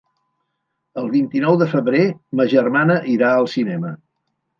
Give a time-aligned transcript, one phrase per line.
[1.01, 2.01] El vint-i-nou de febrer
[2.39, 3.93] ma germana irà al cinema.